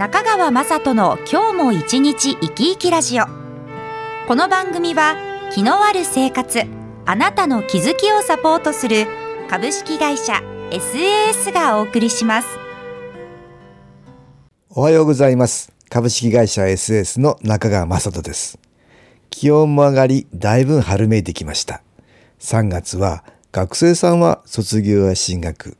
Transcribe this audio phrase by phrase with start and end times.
[0.00, 3.26] 中川雅人の今日も一日生き生きラジオ。
[4.26, 5.14] この番組は
[5.52, 6.62] 気のある生活
[7.04, 9.06] あなたの気づきをサポートする
[9.50, 10.40] 株式会社
[10.70, 12.48] SAS がお送りします。
[14.70, 15.70] おはようございます。
[15.90, 18.58] 株式会社 SAS の中川雅人です。
[19.28, 21.82] 気温も上がりだいぶ春めいてきました。
[22.38, 25.76] 3月は学生さんは卒業や進学。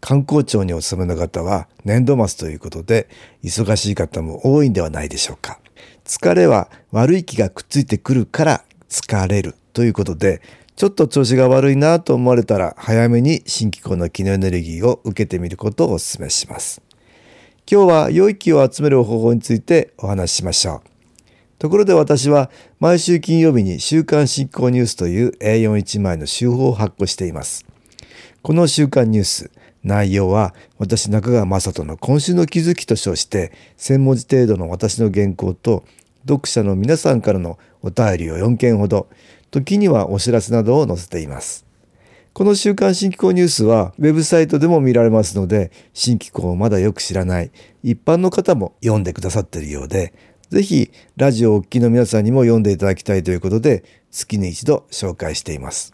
[0.00, 3.08] 観光庁にお勤めの方は年度末ということで
[3.42, 5.60] 忙しい方も多いんではないでしょうか。
[6.04, 10.42] 疲れは悪い気がくっついてくるから疲れるということで
[10.74, 16.82] ちょっと調子が悪いなと思われたら早めに新機構の気のエネルギーを受けてみることをお勧めします。
[17.70, 20.90] 今日は良い気を集める方法についてお話ししましょう。
[21.58, 27.66] ところで私は毎週金曜日に週刊新興ニュースという A41 枚の週報を発行しています。
[28.42, 29.50] この週刊ニュース、
[29.82, 35.84] 内容は私中川雅人の今週の気づきと称して1000文字程度の私の原稿と
[36.28, 39.08] 読者の皆さんからのお便りを4件ほど
[39.50, 41.66] 時にはお知らせなどを載せています。
[42.32, 47.50] この週刊新機構ニュースはウェブサイトでも見られますので新機構をまだよく知らない
[47.82, 50.14] 一般の方も読んでくださっているようで
[50.48, 55.92] ぜひラジオお聞きの皆さんにも読んでいただきたいということで月に一度紹介しています。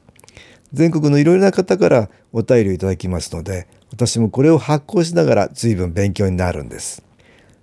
[0.72, 7.04] 全国のいろいろな方からお便りをいただきますので私もこれを発行しながら随分勉強になるんです。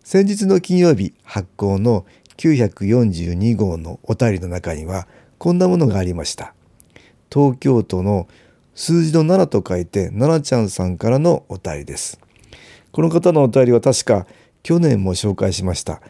[0.03, 2.05] 先日の金曜日発行の
[2.37, 5.07] 942号のお便りの中には
[5.37, 6.53] こんなものがありました。
[7.31, 8.27] 東京都の
[8.75, 12.19] 数字の7と書いて奈々ちゃんさんからのお便りです。
[12.91, 14.25] この方のお便りは確か
[14.61, 16.01] 去年も紹介しました。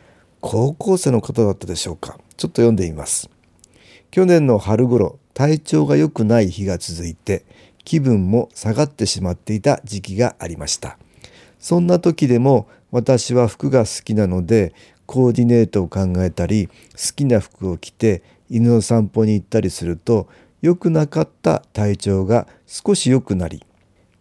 [0.42, 2.20] 高校生の方だったでしょうか。
[2.38, 3.30] ちょっと読んでみます。
[4.12, 7.46] 去年の春頃体調が良くない日が続いて
[7.84, 10.98] 気分も下がってしまっていた時期がありました。
[11.60, 14.74] そんな時でも私は服が好きなので
[15.06, 16.74] コーディネートを考えたり好
[17.16, 20.28] きな服を着て犬の散歩に行ったりすると
[20.62, 23.64] 良くなかった体調が少し良くなり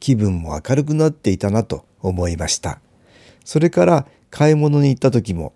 [0.00, 2.80] 気分も明るくなっていたなと思いました。
[3.44, 5.52] それから買い物に行った時も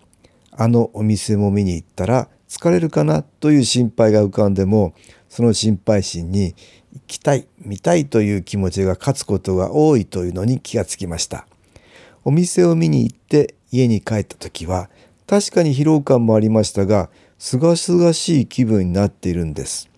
[0.51, 4.93] あのお店も見に行ったら疲れるかなという心配が浮かんでも
[5.29, 6.55] その心配心に
[6.97, 11.45] 行きたい見たいという気持ちが勝つことが多いというのに気がつきました。
[12.25, 14.89] お店を見に行って家に帰った時は
[15.27, 19.89] 確かに疲労感もありましたがすがすがしい気分になっているんです。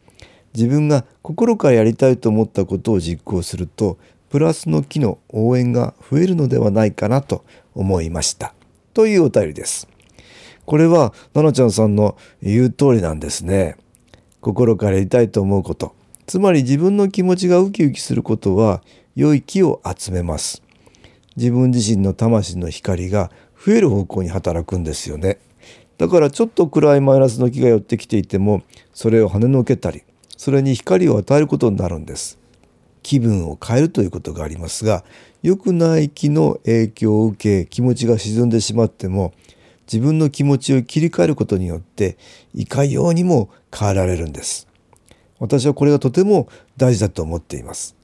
[0.53, 3.97] 自分が心からやりたいと思ったことを実行すると
[4.29, 8.53] プラスの木の応援が増えるのではないかなと思いました。
[8.93, 9.87] というお便りです。
[10.65, 13.75] これは奈々ちゃんさんの言う通りなんですね。
[14.41, 15.95] 心からやりたいと思うこと。
[16.29, 18.83] つまり自分の気持ちがウキウキすることは
[19.15, 20.61] 良い気を集めます。
[21.35, 25.39] 自分自身の魂の光が増える方向に働くんですよね。
[25.97, 28.61] だからちょっと暗いマイナスの気が寄ってきていても
[28.93, 30.03] それを跳ねのけたり
[30.37, 32.37] それに光を与えることになるんです。
[33.01, 35.03] 気分を変えるということがありますが
[35.41, 39.33] 良くない気の影響を受け気持ちが沈んでしまっても
[39.91, 42.19] 自分の気持ちを切り替えることによって
[42.53, 44.68] いかようにも変えられるんです。
[45.39, 47.95] 私はこれがとても大事だと思っています。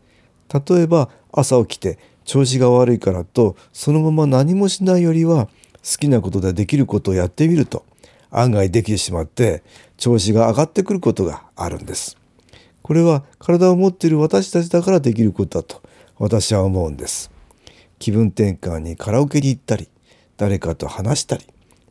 [0.53, 5.47] 例えば朝起きて調子が悪いからとそのまま何もしないよりは
[5.83, 7.85] 好きなことでできることをやってみると
[8.31, 9.63] 案外できてしまって
[9.97, 12.17] 調子が上がってくることがあるんです。
[12.81, 15.81] これは体を持っている私たちだからできることだと
[16.17, 17.31] 私は思うんです。
[17.99, 19.89] 気分転換にカラオケに行ったり
[20.37, 21.45] 誰かと話したり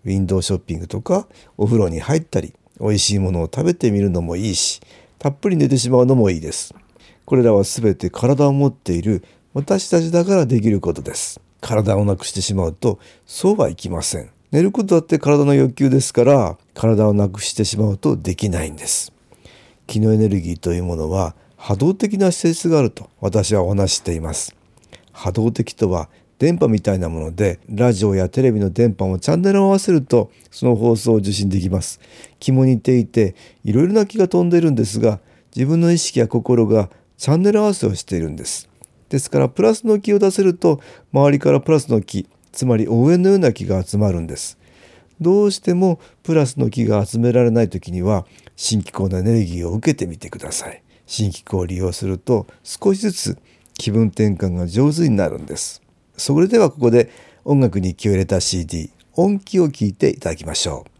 [0.05, 1.27] ウィンドウショッピングとか
[1.57, 4.81] お風呂に入ったり美味しいものを食べてみるのもいいし
[5.25, 6.75] たっぷり寝てしまうのもいいです。
[7.25, 9.25] これらは全て体を持っている
[9.55, 11.41] 私たちだからできることです。
[11.63, 14.29] 体をなくしてしまうとそうはいきません。
[14.51, 19.15] 寝ることだって体の欲求ですから体をなくしてしまうとできないんです。
[19.87, 24.55] 気のエネルギーというものは波動的な性質があると私はお話しています。
[25.11, 32.01] 波動的とは電波みたいなものでラジオやテレビの電波もチャンネルを合わせるとその放送を受信できます。
[32.41, 33.35] 気も似ていて
[33.65, 35.21] いろいろな気が飛んでいるんですが
[35.55, 38.69] 自分の意識や心がチャンネル合わせをしているんです。
[39.09, 40.81] ですからプラスの気を出せると
[41.13, 44.59] 周りからプラスの気つまり応援のような気が集まるんです。
[45.21, 48.27] どうしてもプラスの気が集められない時には
[48.57, 50.83] 新機構のエネルギーを受けてみてください。
[51.07, 53.39] 新機構を利用すると少しずつ
[53.75, 55.84] 気分転換が上手になるんです。
[56.17, 57.11] それではここで
[57.45, 60.94] 音楽に気を入れた CD 音気を聴いていただきましょう。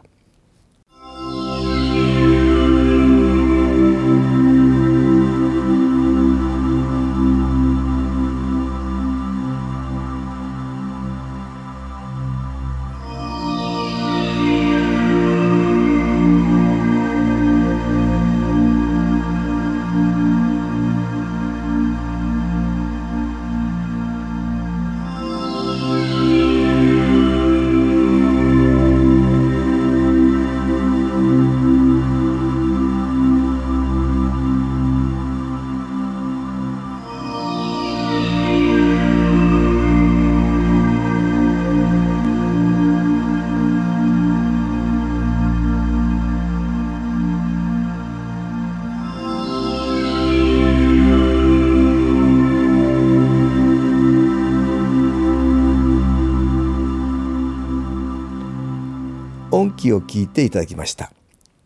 [59.85, 61.11] 音気を聞いていただきました。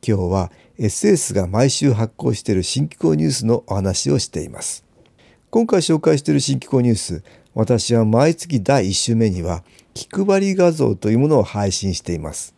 [0.05, 4.83] 今日は SS が毎週発行している新機構ニュースのお話をしています。
[5.49, 7.23] 今回紹介している新機構ニュース
[7.55, 9.63] 私は毎月第1週目には
[9.93, 12.55] 気配り画像というものを配信しています。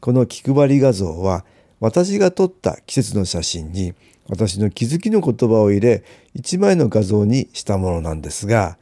[0.00, 1.44] この気配り画像は
[1.80, 3.94] 私が撮った季節の写真に
[4.28, 6.04] 私の気づきの言葉を入れ
[6.36, 8.78] 1枚の画像にしたものなんですが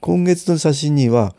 [0.00, 1.34] 今月の写真には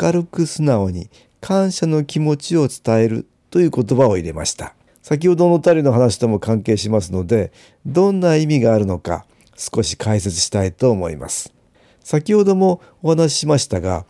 [0.00, 1.08] 明るく素直に
[1.40, 4.74] 感謝の気持ちを伝えるという言葉を入れました。
[5.00, 7.52] 先ほどのタリの話とも関係しますので
[7.86, 11.54] どんな意味があるのか少し解説したいと思います。
[12.00, 14.06] 先ほどもお話ししましたが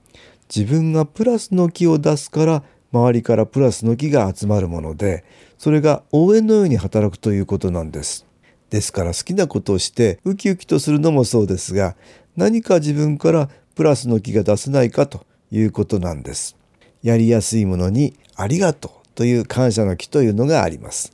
[0.49, 5.26] 自分がプラスの気を出すから周りからプラスの気が集まるもので
[5.58, 8.25] それが応援のように働くということなんです。
[8.70, 11.97] ですから好きなことをしてウキウキとするのもそうですが
[12.35, 16.56] 何か自分からプラスの気が出せないかということなんです。
[17.02, 19.04] やりやすいものにありがとう。
[19.14, 21.12] という感謝の気というのがあります。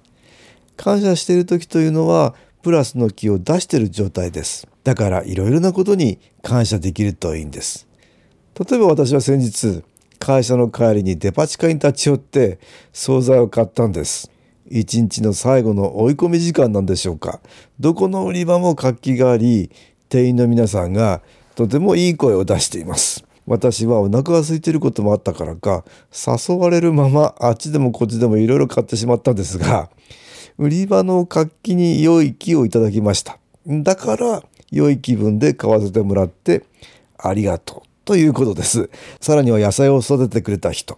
[0.76, 4.66] 感謝している時というのはプラスの気を出している状態です。
[4.84, 7.86] だからいろいろなことに感謝できるといいんです。
[8.58, 9.82] 例えば私は先日
[10.18, 12.58] 会社の帰りにデパ地下に立ち寄って
[12.92, 14.30] 惣菜を買ったんです。
[14.68, 17.40] 一日の最後の追い込み時間なんでしょうか。
[17.78, 19.70] どこの売り場も活気があり
[20.08, 21.22] 店員の皆さんが
[21.54, 23.24] とてもいい声を出しています。
[23.50, 29.90] 私はお腹が空いてることもあったからか誘われるままあっちでもこっちでもいろいろ買ってしまったんですが
[30.56, 33.38] 売り場の活気に良い気をいただきました。
[33.66, 36.62] だから良い気分で買わせてもらって
[37.18, 38.88] ありがとうということです。
[39.20, 40.96] さらには野菜を育ててくれた人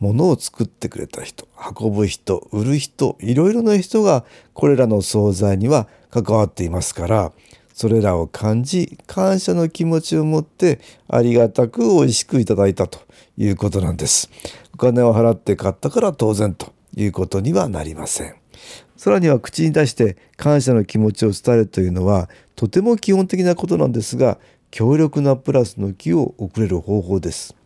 [0.00, 1.46] 物を作ってくれた人
[1.78, 4.24] 運ぶ人売る人いろいろな人が
[4.54, 7.32] これらの惣菜には関わっていますから
[7.72, 13.00] それらを感じ感謝の気持ちを持ってありがたく美味しくいただいたと
[13.36, 14.30] いうことなんです。
[14.74, 18.34] お金を払って買ったから当然ということにはなりません。
[18.96, 24.38] さらには口に出して感謝の気持ちを伝えるというのはとても基本的なことなんですが
[24.70, 27.56] 強力なプラスの気を送れる方法です。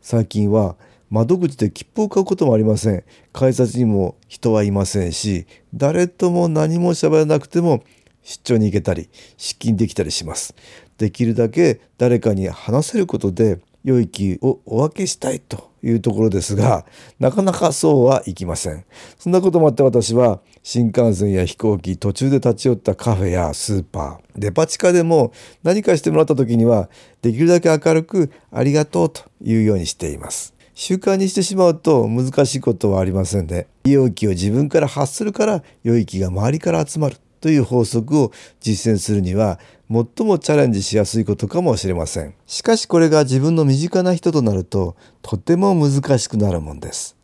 [0.00, 0.76] 最近は
[1.10, 3.02] 窓口で切符を買うこともありません。
[3.32, 7.82] 改札にも人はいませんし誰とも何も喋らなくても
[8.22, 10.54] 出張に行けたり出勤できたりします。
[10.98, 16.84] できるだけ誰かに話せることで良い気をお分けしたいというところですが
[17.18, 18.84] なかなかそうはいきません。
[19.18, 26.90] そんなこともあって私は新幹線や飛行機途中で立ち寄ったカフェやスーパーデパ地下でも何かしてもらった時には
[27.22, 30.54] できるだけ明るくありがとうというようにしています。
[30.74, 33.66] 習慣にしてしまうと難しいことはありませんね。
[33.84, 37.16] 良い気を自分から発するから良い気が周りから集まる。
[37.40, 39.58] という法則を実践するには
[39.90, 42.34] 最もチャレンジしやすいことかもしれません。
[42.46, 47.16] しかしこれが自分の身近な人となるととても難しくなるもんです。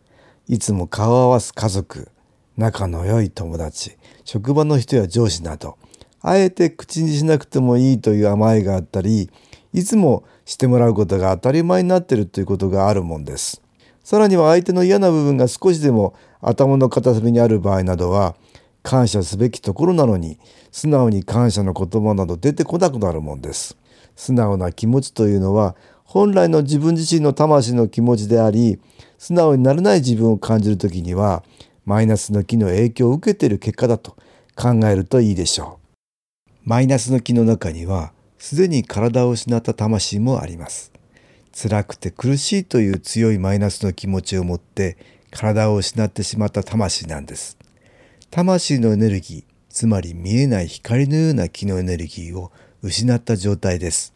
[0.48, 2.08] いつも顔を合わす家族
[2.56, 5.76] 仲の良い友達職場の人や上司など
[6.22, 9.30] あえて口にしなくてもいいという甘えがあったり
[9.72, 13.60] いつもしてもらうことが当たり前になっているということがあるもんです。
[14.02, 18.36] さらには相手の嫌な部分が少しでも頭の片隅にある場合などは
[18.86, 20.38] 感謝すべきところなのに
[20.70, 23.76] 素直に感謝の言葉など出てこなくなるもんです。
[24.14, 25.74] 素直な気持ちというのは
[26.04, 28.78] 本来の自分自身の魂の気持ちであり
[29.18, 31.42] 素直になれない自分を感じる時には
[31.84, 34.16] マイナスの気の影響を受けている結果だと
[34.54, 36.48] 考えるといいでしょう。
[36.62, 40.92] マイナスの気の中にはすでに体を失った魂もあります。
[41.52, 44.96] 辛くて苦しいという強いマイナスの気持ちを持って
[45.32, 47.58] 体を失ってしまった魂なんです。
[48.30, 52.50] 魂のエネルギーつまり見えない光のような気のエネルギーを
[52.82, 54.12] 失った状態です。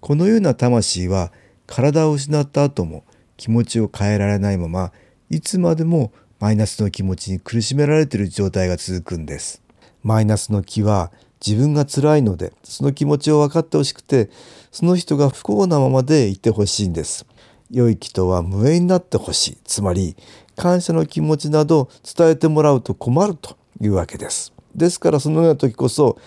[0.00, 1.32] このような魂は
[1.66, 3.04] 体を失った後も
[3.36, 4.92] 気持ちを変えられないまま
[5.28, 9.62] いつまでもマイナスの気持ちに苦しめられている状態が続くんです。
[10.02, 11.10] マイナスの気は
[11.44, 14.30] 自分が辛いのでその気持ちを分かってほしくて
[14.70, 17.26] その人が不幸なままでいてほしいんです。
[17.70, 19.58] 良い気とは無縁になってほしい。
[19.64, 20.16] つまり
[20.56, 24.52] 感謝の気持ちなど伝えてもらうと困るというわけです。
[24.74, 26.18] ですからそのような時こそ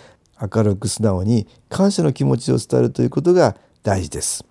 [0.41, 4.45] 明るく素直に感謝の気持ちを伝えるということが大事です。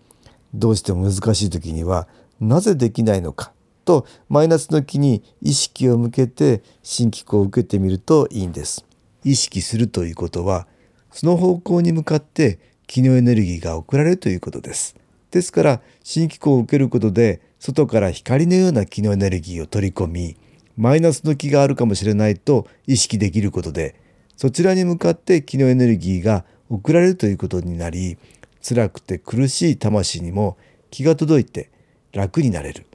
[0.54, 2.08] どうしても難しい時には
[2.40, 3.52] なぜできないのか
[3.84, 8.84] とマイナスの気に意識を向けて新機構を受けてみるといいんです。
[9.24, 10.66] 意識するということは
[11.10, 14.97] その方向に向かって気のエネルギーが送られるということです。
[15.30, 20.36] ですから新機構を受けることで外から光のような気のエネルギーを取り込み
[20.76, 23.96] マイナスの気があるかもしれないと意識できることで
[24.36, 28.18] そちらに向かって気のエネルギーが送られるということになり
[28.62, 30.56] 辛くて苦しい魂にも
[30.90, 31.70] 気が届いて
[32.12, 32.86] 楽になれる。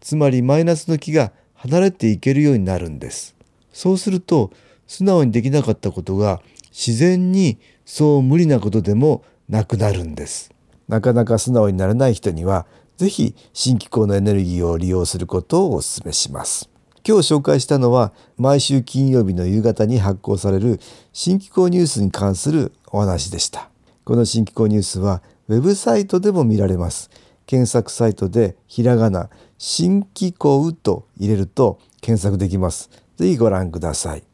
[0.00, 3.34] つまりマイナスの気が離れていけるようになるんです。
[3.72, 4.52] そうすると
[4.86, 10.53] 素直にできなかったことが自然にそう無理なことでもなくなるんです。
[10.88, 16.70] なかなか素直になれない人には是非新機構のエネルギーを利用することをお勧めします。
[17.06, 20.80] 今日紹介したのは毎週金曜日の夕方に発行される
[21.12, 23.68] 新機構ニュースに関するお話でした。
[24.04, 27.10] この新機構ニュースはウェブサイトでも見られます。
[27.46, 32.90] 検索サイトでひらがな新機構と入れると検索できます。
[33.16, 34.33] ぜひご覧ください。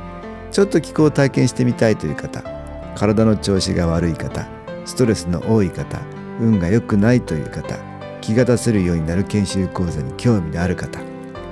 [0.51, 2.41] ちょっと気候を体験してみたいという方
[2.95, 4.47] 体の調子が悪い方
[4.85, 5.99] ストレスの多い方
[6.39, 7.77] 運が良くないという方
[8.19, 10.99] 気が出せるようになる研修講座に興味のある方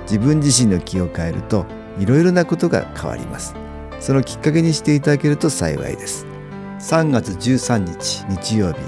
[0.02, 1.66] 自分自身の気を変えると
[1.98, 3.54] いろいろなことが変わります。
[4.00, 6.26] そのきっかけにしていただけると幸いです。
[6.80, 8.78] 3月13日日曜日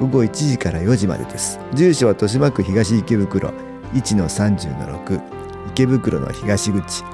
[0.00, 1.60] 午後1時から4時までです。
[1.74, 3.50] 住所は豊島区東池袋
[3.92, 5.20] 1-30-6
[5.68, 7.13] 池袋の東口。